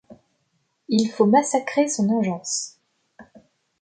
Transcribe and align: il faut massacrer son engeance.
il 0.89 1.11
faut 1.11 1.27
massacrer 1.27 1.87
son 1.87 2.09
engeance. 2.09 2.79